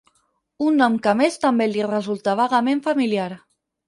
Un 0.69 0.79
nom 0.83 0.95
que 1.03 1.11
a 1.11 1.11
més 1.19 1.37
també 1.43 1.67
li 1.73 1.83
resulta 1.91 2.33
vagament 2.39 2.81
familiar. 2.89 3.27